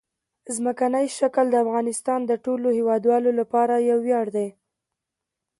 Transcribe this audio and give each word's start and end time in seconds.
ځمکنی 0.55 1.05
شکل 1.19 1.45
د 1.51 1.55
افغانستان 1.65 2.19
د 2.25 2.31
ټولو 2.45 2.67
هیوادوالو 2.77 3.31
لپاره 3.39 3.73
یو 3.89 3.97
ویاړ 4.05 4.25
دی. 4.35 4.47